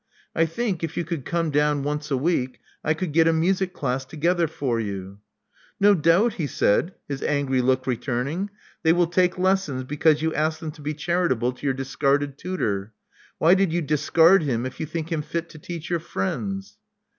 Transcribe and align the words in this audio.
I 0.35 0.47
think, 0.47 0.83
if 0.83 0.97
you 0.97 1.05
could 1.05 1.25
come 1.25 1.51
down 1.51 1.83
once 1.83 2.09
a 2.09 2.17
week, 2.17 2.59
I 2.83 2.95
could 2.95 3.11
get 3.11 3.27
a 3.27 3.31
music 3.31 3.71
class 3.71 4.03
together 4.03 4.47
for 4.47 4.79
you." 4.79 5.19
No 5.79 5.93
doubt," 5.93 6.33
he 6.33 6.47
said, 6.47 6.95
his 7.07 7.21
angry 7.21 7.61
look 7.61 7.85
returning. 7.85 8.49
They 8.81 8.93
will 8.93 9.05
take 9.05 9.37
lessons 9.37 9.83
because 9.83 10.23
you 10.23 10.33
ask 10.33 10.59
them 10.59 10.71
to 10.71 10.81
be 10.81 10.95
charitable 10.95 11.51
to 11.53 11.67
your 11.67 11.75
discarded 11.75 12.39
tutor. 12.39 12.93
Why 13.37 13.53
did 13.53 13.71
you 13.71 13.83
discard 13.83 14.41
him 14.41 14.65
if 14.65 14.79
you 14.79 14.87
think 14.87 15.11
him 15.11 15.21
fit 15.21 15.49
to 15.49 15.59
teach 15.59 15.91
your 15.91 15.99
friends?" 15.99 16.79